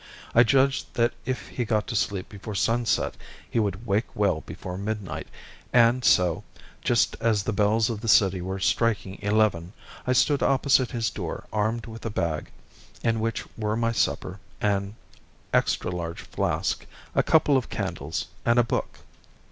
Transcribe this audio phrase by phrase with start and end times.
[0.33, 3.13] I judged that if he got to sleep before sunset
[3.47, 5.27] he would wake well before midnight,
[5.71, 6.43] and so,
[6.83, 9.73] just as the bells of the city were striking eleven,
[10.07, 12.49] I stood opposite his door armed with a bag,
[13.03, 14.95] in which were my supper, an
[15.53, 16.83] extra large flask,
[17.13, 19.01] a couple of candles, and a book.